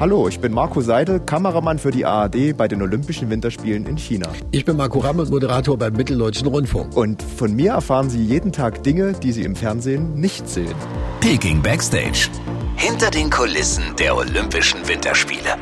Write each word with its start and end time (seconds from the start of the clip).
Hallo, 0.00 0.26
ich 0.26 0.40
bin 0.40 0.52
Marco 0.52 0.80
Seidel, 0.80 1.20
Kameramann 1.20 1.78
für 1.78 1.92
die 1.92 2.04
ARD 2.04 2.56
bei 2.56 2.66
den 2.66 2.82
Olympischen 2.82 3.30
Winterspielen 3.30 3.86
in 3.86 3.96
China. 3.96 4.26
Ich 4.50 4.64
bin 4.64 4.76
Marco 4.76 4.98
Rammel, 4.98 5.26
Moderator 5.26 5.78
beim 5.78 5.92
Mitteldeutschen 5.92 6.48
Rundfunk. 6.48 6.96
Und 6.96 7.22
von 7.22 7.54
mir 7.54 7.72
erfahren 7.72 8.10
Sie 8.10 8.20
jeden 8.20 8.50
Tag 8.50 8.82
Dinge, 8.82 9.12
die 9.12 9.30
Sie 9.30 9.44
im 9.44 9.54
Fernsehen 9.54 10.14
nicht 10.14 10.48
sehen. 10.48 10.74
Peking 11.20 11.62
Backstage. 11.62 12.28
Hinter 12.76 13.08
den 13.12 13.30
Kulissen 13.30 13.84
der 13.96 14.16
Olympischen 14.16 14.86
Winterspiele. 14.88 15.56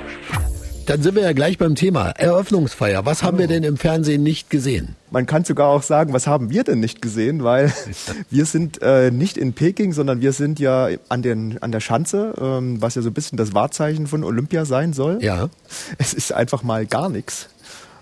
Dann 0.87 1.01
sind 1.01 1.15
wir 1.15 1.23
ja 1.23 1.33
gleich 1.33 1.59
beim 1.59 1.77
Thema 1.77 2.11
Eröffnungsfeier. 2.11 3.07
Was 3.07 3.23
haben 3.23 3.39
wir 3.39 3.47
denn 3.47 3.63
im 3.63 3.77
Fernsehen 3.77 4.23
nicht 4.23 4.51
gesehen? 4.51 4.97
Man 5.11 5.27
kann 5.27 5.45
sogar 5.45 5.69
auch 5.69 5.83
sagen, 5.83 6.13
was 6.13 6.27
haben 6.27 6.51
wir 6.51 6.65
denn 6.65 6.81
nicht 6.81 7.01
gesehen, 7.01 7.45
weil 7.45 7.73
wir 8.31 8.47
sind 8.47 8.83
äh, 8.83 9.11
nicht 9.13 9.37
in 9.37 9.53
Peking, 9.53 9.93
sondern 9.93 10.21
wir 10.21 10.33
sind 10.33 10.59
ja 10.59 10.89
an, 11.09 11.23
den, 11.23 11.63
an 11.63 11.71
der 11.71 11.81
Schanze, 11.81 12.35
ähm, 12.41 12.83
was 12.83 12.97
ja 12.97 13.03
so 13.03 13.11
ein 13.11 13.15
bisschen 13.15 13.39
das 13.39 13.55
Wahrzeichen 13.55 14.09
von 14.09 14.25
Olympia 14.25 14.65
sein 14.65 14.93
soll. 14.93 15.23
Ja. 15.23 15.51
Es 15.99 16.15
ist 16.15 16.33
einfach 16.33 16.65
mal 16.65 16.85
gar 16.85 17.09
nichts. 17.09 17.49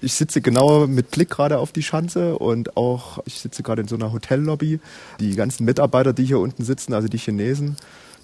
Ich 0.01 0.15
sitze 0.15 0.41
genau 0.41 0.87
mit 0.87 1.11
Blick 1.11 1.29
gerade 1.29 1.59
auf 1.59 1.73
die 1.73 1.83
Schanze 1.83 2.39
und 2.39 2.79
auch, 2.79 3.19
ich 3.27 3.41
sitze 3.41 3.63
gerade 3.63 3.83
in 3.83 3.89
so 3.89 3.97
einer 3.97 4.13
Hotellobby. 4.13 4.81
Die 5.21 5.37
ganzen 5.37 5.67
Mitarbeiter, 5.67 6.15
die 6.15 6.25
hier 6.25 6.39
unten 6.39 6.65
sitzen, 6.65 6.95
also 6.95 7.09
die 7.09 7.19
Chinesen, 7.19 7.77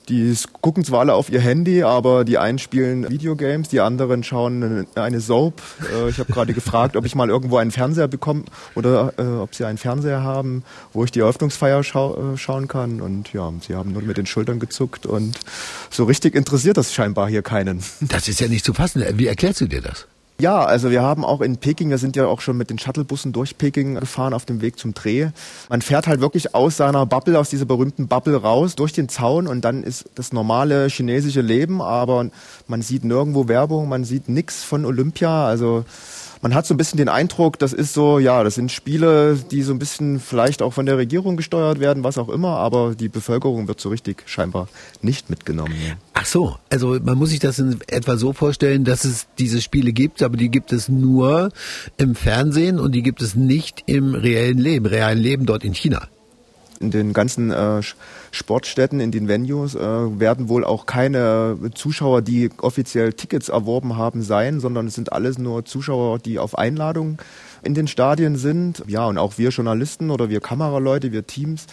die 0.09 0.37
gucken 0.61 0.85
zwar 0.85 1.01
alle 1.01 1.15
auf 1.15 1.31
ihr 1.31 1.41
Handy, 1.41 1.83
aber 1.83 2.25
die 2.25 2.39
einen 2.39 2.59
spielen 2.59 3.09
Videogames, 3.11 3.69
die 3.69 3.81
anderen 3.81 4.23
schauen 4.23 4.87
eine 4.95 5.21
Soap. 5.21 5.61
Äh, 5.93 6.11
ich 6.11 6.19
habe 6.19 6.33
gerade 6.33 6.55
gefragt, 6.55 6.97
ob 6.97 7.05
ich 7.05 7.15
mal 7.15 7.29
irgendwo 7.29 7.57
einen 7.57 7.71
Fernseher 7.71 8.09
bekomme 8.09 8.45
oder 8.75 9.13
äh, 9.19 9.23
ob 9.23 9.55
sie 9.55 9.65
einen 9.65 9.79
Fernseher 9.79 10.23
haben, 10.23 10.63
wo 10.93 11.05
ich 11.05 11.11
die 11.11 11.21
Eröffnungsfeier 11.21 11.83
schau 11.83 12.35
äh, 12.35 12.37
schauen 12.37 12.69
kann. 12.69 13.01
Und 13.01 13.33
ja, 13.33 13.53
sie 13.61 13.75
haben 13.75 13.93
nur 13.93 14.03
mit 14.03 14.17
den 14.17 14.27
Schultern 14.27 14.61
gezuckt 14.61 15.07
und 15.07 15.39
so 15.91 16.05
richtig 16.05 16.35
interessiert 16.35 16.77
das 16.77 16.95
scheinbar 16.95 17.29
hier 17.29 17.43
keinen. 17.43 17.83
Das 18.01 18.29
ist 18.29 18.41
ja 18.41 18.49
nicht 18.49 18.65
zu 18.65 18.75
fassen. 18.75 19.05
Wie 19.15 19.27
erklärst 19.27 19.61
du 19.61 19.67
dir 19.67 19.83
das? 19.83 20.07
Ja, 20.39 20.63
also 20.67 20.91
wir 20.91 21.01
haben 21.01 21.25
auch 21.25 21.41
in 21.41 21.57
Peking, 21.57 21.89
wir 21.89 21.97
sind 21.97 22.15
ja 22.15 22.27
auch 22.27 22.43
schon 22.43 22.59
mit 22.59 22.69
den 22.69 22.79
Shuttlebussen 22.79 23.33
durch 23.33 23.57
Peking 23.57 23.95
gefahren 23.95 24.35
auf 24.35 24.45
dem 24.45 24.61
Weg 24.61 24.79
zum 24.79 24.93
Dreh. 24.93 25.29
Man 25.71 25.81
fährt 25.81 26.07
halt 26.07 26.21
wirklich 26.21 26.55
aus 26.55 26.77
seiner 26.77 27.07
Bubble, 27.07 27.39
aus 27.39 27.49
dieser 27.49 27.65
berühmten 27.65 28.07
Bubble 28.07 28.37
raus, 28.37 28.77
durch 28.77 28.93
den 28.93 29.09
Zaun 29.09 29.47
und 29.47 29.65
dann 29.65 29.83
ist 29.83 30.11
das 30.15 30.35
normale 30.35 30.89
chinesische 30.89 31.41
Leben, 31.41 31.81
aber 31.81 32.29
man 32.69 32.83
sieht 32.83 33.03
nirgendwo 33.03 33.49
Werbung, 33.49 33.89
man 33.89 34.05
sieht 34.05 34.29
nichts 34.29 34.63
von 34.63 34.85
Olympia, 34.85 35.47
also 35.47 35.87
man 36.43 36.55
hat 36.55 36.67
so 36.67 36.75
ein 36.75 36.77
bisschen 36.77 36.99
den 36.99 37.09
Eindruck, 37.09 37.59
das 37.59 37.73
ist 37.73 37.93
so, 37.93 38.19
ja, 38.19 38.45
das 38.45 38.55
sind 38.55 38.73
Spiele, 38.73 39.39
die 39.51 39.63
so 39.63 39.73
ein 39.73 39.79
bisschen 39.79 40.21
vielleicht 40.21 40.63
auch 40.63 40.73
von 40.73 40.87
der 40.87 40.97
Regierung 40.97 41.37
gesteuert 41.37 41.81
werden, 41.81 42.05
was 42.05 42.19
auch 42.19 42.29
immer, 42.29 42.57
aber 42.57 42.95
die 42.95 43.09
Bevölkerung 43.09 43.69
wird 43.69 43.81
so 43.81 43.89
richtig 43.89 44.25
scheinbar 44.27 44.69
nicht 45.03 45.31
mitgenommen. 45.31 45.75
Ach 46.15 46.27
so, 46.27 46.57
also 46.71 46.99
man 47.03 47.19
muss 47.19 47.31
sich 47.31 47.41
das 47.41 47.59
in 47.59 47.79
etwa 47.89 48.17
so 48.17 48.33
vorstellen, 48.33 48.85
dass 48.85 49.05
es 49.05 49.27
diese 49.39 49.61
Spiele 49.61 49.93
gibt, 49.93 50.23
aber 50.23 50.37
die 50.37 50.51
gibt 50.51 50.73
es 50.73 50.89
nur 50.89 51.51
im 51.97 52.15
Fernsehen 52.15 52.79
und 52.79 52.93
die 52.93 53.03
gibt 53.03 53.23
es 53.23 53.35
nicht 53.35 53.85
im 53.87 54.15
reellen 54.15 54.59
Leben, 54.59 54.87
realen 54.87 55.19
Leben 55.19 55.47
dort 55.47 55.65
in 55.65 55.75
China 55.75 56.09
in 56.81 56.91
den 56.91 57.13
ganzen 57.13 57.51
äh, 57.51 57.81
Sportstätten, 58.31 59.01
in 59.01 59.11
den 59.11 59.29
Venues 59.29 59.75
äh, 59.75 59.79
werden 59.81 60.49
wohl 60.49 60.65
auch 60.65 60.87
keine 60.87 61.59
Zuschauer, 61.75 62.23
die 62.23 62.51
offiziell 62.59 63.13
Tickets 63.13 63.49
erworben 63.49 63.97
haben, 63.97 64.23
sein, 64.23 64.61
sondern 64.61 64.87
es 64.87 64.95
sind 64.95 65.13
alles 65.13 65.39
nur 65.39 65.65
Zuschauer, 65.65 66.19
die 66.19 66.39
auf 66.39 66.59
Einladung 66.59 67.19
in 67.63 67.75
den 67.75 67.89
Stadien 67.89 68.37
sind. 68.37 68.83
Ja, 68.87 69.07
und 69.07 69.19
auch 69.19 69.39
wir 69.39 69.51
Journalisten 69.51 70.11
oder 70.11 70.29
wir 70.29 70.41
Kameraleute, 70.41 71.13
wir 71.13 71.27
Teams 71.27 71.67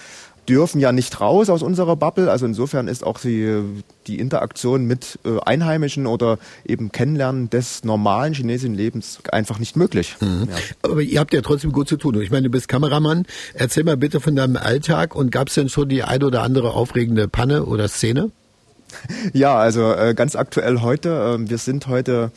dürfen 0.47 0.79
ja 0.79 0.91
nicht 0.91 1.19
raus 1.21 1.49
aus 1.49 1.63
unserer 1.63 1.95
Bubble. 1.95 2.29
Also 2.29 2.45
insofern 2.45 2.87
ist 2.87 3.03
auch 3.03 3.19
die, 3.19 3.61
die 4.07 4.19
Interaktion 4.19 4.85
mit 4.85 5.19
äh, 5.25 5.39
Einheimischen 5.39 6.07
oder 6.07 6.37
eben 6.65 6.91
Kennenlernen 6.91 7.49
des 7.49 7.83
normalen 7.83 8.33
chinesischen 8.33 8.75
Lebens 8.75 9.19
einfach 9.31 9.59
nicht 9.59 9.75
möglich. 9.75 10.15
Mhm. 10.19 10.47
Ja. 10.49 10.55
Aber 10.81 11.01
ihr 11.01 11.19
habt 11.19 11.33
ja 11.33 11.41
trotzdem 11.41 11.71
gut 11.71 11.87
zu 11.87 11.97
tun. 11.97 12.19
Ich 12.21 12.31
meine, 12.31 12.43
du 12.43 12.49
bist 12.49 12.67
Kameramann. 12.67 13.25
Erzähl 13.53 13.83
mal 13.83 13.97
bitte 13.97 14.19
von 14.19 14.35
deinem 14.35 14.57
Alltag 14.57 15.15
und 15.15 15.31
gab 15.31 15.47
es 15.47 15.55
denn 15.55 15.69
schon 15.69 15.89
die 15.89 16.03
eine 16.03 16.25
oder 16.25 16.43
andere 16.43 16.73
aufregende 16.73 17.27
Panne 17.27 17.65
oder 17.65 17.87
Szene? 17.87 18.31
Ja, 19.33 19.57
also 19.57 19.91
äh, 19.91 20.13
ganz 20.13 20.35
aktuell 20.35 20.81
heute. 20.81 21.39
Äh, 21.39 21.49
wir 21.49 21.57
sind 21.57 21.87
heute 21.87 22.31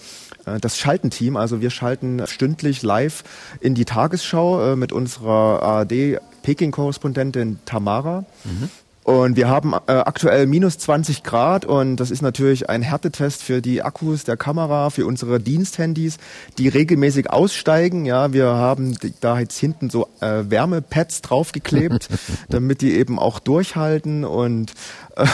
äh, 0.47 0.59
das 0.61 0.79
Schaltenteam. 0.79 1.37
Also 1.37 1.61
wir 1.61 1.71
schalten 1.71 2.23
stündlich 2.27 2.83
live 2.83 3.25
in 3.61 3.75
die 3.75 3.85
Tagesschau 3.85 4.73
äh, 4.73 4.77
mit 4.77 4.93
unserer 4.93 5.63
ARD 5.63 6.19
Peking-Korrespondentin 6.47 7.59
Tamara. 7.65 8.25
Mhm. 8.45 8.71
Und 9.03 9.37
wir 9.37 9.49
haben 9.49 9.73
äh, 9.73 9.93
aktuell 9.93 10.47
minus 10.47 10.79
20 10.79 11.23
Grad 11.23 11.65
und 11.65 11.97
das 11.97 12.11
ist 12.11 12.23
natürlich 12.23 12.69
ein 12.69 12.83
Härtetest 12.83 13.43
für 13.43 13.61
die 13.61 13.83
Akkus 13.83 14.25
der 14.25 14.37
Kamera, 14.37 14.91
für 14.91 15.07
unsere 15.07 15.39
Diensthandys, 15.39 16.19
die 16.59 16.69
regelmäßig 16.69 17.31
aussteigen. 17.31 18.05
Ja, 18.05 18.33
wir 18.33 18.47
haben 18.47 18.97
da 19.21 19.39
jetzt 19.39 19.59
hinten 19.59 19.91
so 19.91 20.09
äh, 20.21 20.45
Wärmepads 20.49 21.23
draufgeklebt, 21.23 22.09
damit 22.49 22.81
die 22.81 22.95
eben 22.95 23.19
auch 23.19 23.39
durchhalten 23.39 24.25
und 24.25 24.73
äh, 25.17 25.25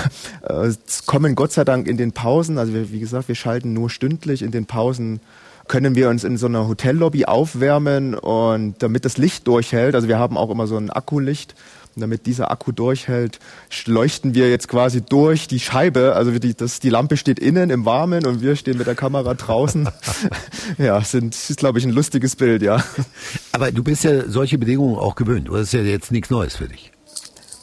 äh, 0.42 0.74
kommen 1.06 1.34
Gott 1.34 1.52
sei 1.52 1.64
Dank 1.64 1.88
in 1.88 1.96
den 1.96 2.12
Pausen. 2.12 2.58
Also 2.58 2.74
wir, 2.74 2.90
wie 2.92 3.00
gesagt, 3.00 3.28
wir 3.28 3.34
schalten 3.34 3.72
nur 3.72 3.88
stündlich 3.88 4.42
in 4.42 4.50
den 4.50 4.66
Pausen 4.66 5.20
können 5.68 5.94
wir 5.94 6.08
uns 6.08 6.24
in 6.24 6.36
so 6.36 6.46
einer 6.46 6.68
Hotellobby 6.68 7.24
aufwärmen 7.24 8.14
und 8.14 8.82
damit 8.82 9.04
das 9.04 9.16
Licht 9.16 9.46
durchhält, 9.46 9.94
also 9.94 10.08
wir 10.08 10.18
haben 10.18 10.36
auch 10.36 10.50
immer 10.50 10.66
so 10.66 10.76
ein 10.76 10.90
Akkulicht, 10.90 11.54
und 11.94 12.00
damit 12.00 12.24
dieser 12.24 12.50
Akku 12.50 12.72
durchhält, 12.72 13.38
leuchten 13.84 14.34
wir 14.34 14.48
jetzt 14.48 14.66
quasi 14.68 15.02
durch 15.02 15.46
die 15.46 15.60
Scheibe. 15.60 16.14
Also 16.14 16.30
die, 16.38 16.54
das, 16.54 16.80
die 16.80 16.88
Lampe 16.88 17.18
steht 17.18 17.38
innen 17.38 17.68
im 17.68 17.84
Warmen 17.84 18.24
und 18.24 18.40
wir 18.40 18.56
stehen 18.56 18.78
mit 18.78 18.86
der 18.86 18.94
Kamera 18.94 19.34
draußen. 19.34 19.88
ja, 20.78 21.02
sind, 21.02 21.34
ist 21.34 21.58
glaube 21.58 21.78
ich 21.78 21.84
ein 21.84 21.90
lustiges 21.90 22.36
Bild, 22.36 22.62
ja. 22.62 22.82
Aber 23.52 23.70
du 23.72 23.84
bist 23.84 24.04
ja 24.04 24.26
solche 24.28 24.56
Bedingungen 24.56 24.96
auch 24.96 25.16
gewöhnt. 25.16 25.48
Das 25.50 25.62
ist 25.62 25.72
ja 25.74 25.82
jetzt 25.82 26.12
nichts 26.12 26.30
Neues 26.30 26.56
für 26.56 26.68
dich. 26.68 26.92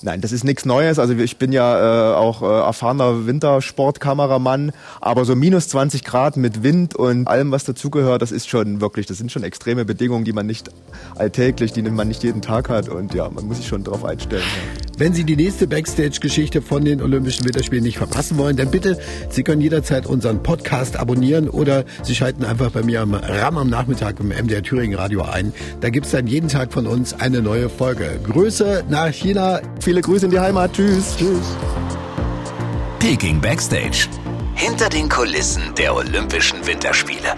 Nein, 0.02 0.22
das 0.22 0.32
ist 0.32 0.44
nichts 0.44 0.66
Neues. 0.66 0.98
Also 0.98 1.14
ich 1.14 1.38
bin 1.38 1.52
ja 1.52 2.14
äh, 2.14 2.16
auch 2.16 2.42
äh, 2.42 2.46
erfahrener 2.46 3.26
Wintersportkameramann, 3.26 4.72
aber 5.02 5.26
so 5.26 5.36
minus 5.36 5.68
20 5.68 6.04
Grad 6.06 6.38
mit 6.38 6.64
Wind 6.64 6.96
und 6.96 7.28
allem, 7.28 7.52
was 7.52 7.66
dazugehört, 7.66 8.22
das 8.22 8.32
ist 8.32 8.48
schon 8.48 8.80
wirklich, 8.80 9.08
das 9.08 9.18
sind 9.18 9.32
schon 9.32 9.44
extreme 9.44 9.84
Bedingungen, 9.84 10.24
die 10.24 10.34
man 10.34 10.46
nicht 10.46 10.70
alltäglich, 11.16 11.74
die 11.74 11.82
man 11.82 12.08
nicht 12.08 12.24
jeden 12.24 12.42
Tag 12.42 12.70
hat 12.70 12.88
und 12.88 13.14
ja, 13.14 13.30
man 13.30 13.46
muss 13.46 13.58
sich 13.58 13.68
schon 13.68 13.84
darauf 13.84 14.06
einstellen. 14.06 14.44
Ja. 14.44 14.89
Wenn 15.00 15.14
Sie 15.14 15.24
die 15.24 15.38
nächste 15.38 15.66
Backstage-Geschichte 15.66 16.62
von 16.62 16.84
den 16.84 17.02
Olympischen 17.02 17.46
Winterspielen 17.46 17.86
nicht 17.86 17.98
verpassen 17.98 18.38
wollen, 18.38 18.58
dann 18.58 18.70
bitte, 18.70 19.00
Sie 19.30 19.44
können 19.44 19.62
jederzeit 19.62 20.06
unseren 20.06 20.44
Podcast 20.44 20.98
abonnieren 20.98 21.48
oder 21.48 21.86
Sie 22.04 22.14
schalten 22.14 22.44
einfach 22.44 22.70
bei 22.72 22.84
mir 22.84 23.00
am 23.00 23.14
RAM 23.14 23.58
am 23.58 23.70
Nachmittag 23.70 24.20
im 24.20 24.28
MDR 24.28 24.62
Thüringen 24.62 25.00
Radio 25.00 25.22
ein. 25.22 25.54
Da 25.80 25.90
gibt's 25.90 26.12
dann 26.12 26.28
jeden 26.28 26.50
Tag 26.50 26.74
von 26.74 26.86
uns 26.86 27.14
eine 27.14 27.42
neue 27.42 27.70
Folge. 27.70 28.20
Grüße 28.26 28.84
nach 28.90 29.08
China. 29.14 29.62
Viele 29.80 30.02
Grüße 30.02 30.26
in 30.26 30.32
die 30.32 30.40
Heimat. 30.40 30.74
Tschüss. 30.74 31.16
Tschüss. 31.16 31.56
Peking 33.00 33.40
Backstage. 33.40 34.10
Hinter 34.56 34.90
den 34.90 35.08
Kulissen 35.08 35.64
der 35.78 35.96
Olympischen 35.96 36.68
Winterspiele. 36.68 37.38